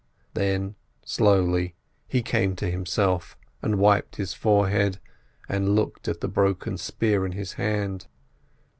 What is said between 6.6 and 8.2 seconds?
spear in his hand.